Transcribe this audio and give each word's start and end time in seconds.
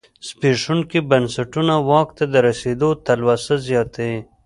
زبېښونکي 0.27 0.99
بنسټونه 1.09 1.73
واک 1.89 2.09
ته 2.17 2.25
د 2.33 2.35
رسېدو 2.47 2.89
تلوسه 3.05 3.55
زیاتوي. 3.67 4.19